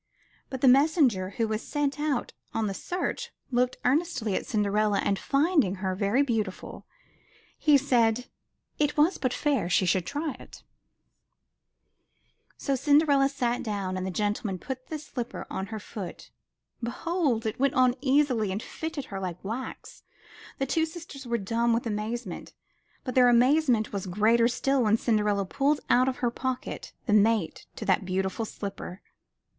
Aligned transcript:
But 0.49 0.61
the 0.61 0.67
mes 0.67 0.95
senger 0.97 1.33
who 1.35 1.47
was 1.47 1.61
sent 1.61 1.99
out 1.99 2.33
on 2.55 2.65
the 2.65 2.73
search, 2.73 3.29
looked 3.51 3.77
earnestly 3.85 4.33
at 4.33 4.47
Cinderella, 4.47 4.97
and, 5.03 5.19
finding 5.19 5.75
her 5.75 5.93
very 5.93 6.23
beautiful, 6.23 6.87
he 7.55 7.77
said 7.77 8.25
it 8.79 8.97
was 8.97 9.19
but 9.19 9.31
fair 9.31 9.69
she 9.69 9.85
should 9.85 10.07
try 10.07 10.31
it. 10.39 10.63
173 12.57 12.57
MY 12.57 12.57
BOOK 12.57 12.57
HOUSE 12.57 12.63
So 12.65 12.75
Cinderella 12.75 13.29
sat 13.29 13.61
down 13.61 13.95
and 13.95 14.03
the 14.03 14.09
gentleman 14.09 14.57
put 14.57 14.87
the 14.87 14.97
slipper 14.97 15.45
to 15.51 15.65
her 15.65 15.79
foot. 15.79 16.31
Behold! 16.81 17.45
it 17.45 17.59
went 17.59 17.75
on 17.75 17.93
easily 18.01 18.51
and 18.51 18.63
fitted 18.63 19.05
her 19.05 19.19
like 19.19 19.37
wax. 19.43 20.01
The 20.57 20.65
two 20.65 20.87
sisters 20.87 21.27
were 21.27 21.37
dumb 21.37 21.73
with 21.73 21.85
amazement, 21.85 22.55
but 23.03 23.13
their 23.13 23.29
amazement 23.29 23.93
was 23.93 24.07
greater 24.07 24.47
still 24.47 24.81
when 24.81 24.97
Cinderella 24.97 25.45
pulled 25.45 25.79
out 25.91 26.07
of 26.09 26.17
her 26.25 26.31
pocket 26.31 26.91
the 27.05 27.13
mate 27.13 27.67
to 27.75 27.85
that 27.85 28.03
beautiful 28.03 28.45
slipper. 28.45 29.03